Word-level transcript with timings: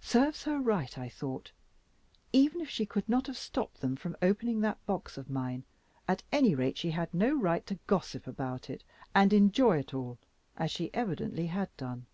"Serves 0.00 0.42
her 0.42 0.58
right," 0.58 0.98
I 0.98 1.08
thought. 1.08 1.52
Even 2.32 2.60
if 2.60 2.68
she 2.68 2.84
could 2.84 3.08
not 3.08 3.28
have 3.28 3.36
stopped 3.38 3.80
them 3.80 3.94
from 3.94 4.16
opening 4.20 4.60
that 4.62 4.84
box 4.86 5.16
of 5.16 5.30
mine, 5.30 5.62
at 6.08 6.24
any 6.32 6.52
rate 6.52 6.76
she 6.78 6.90
had 6.90 7.14
no 7.14 7.32
right 7.40 7.64
to 7.68 7.78
gossip 7.86 8.26
about 8.26 8.68
it, 8.68 8.82
and 9.14 9.32
enjoy 9.32 9.78
it 9.78 9.94
all, 9.94 10.18
as 10.56 10.72
she 10.72 10.92
evidently 10.92 11.46
had 11.46 11.68
done. 11.76 12.06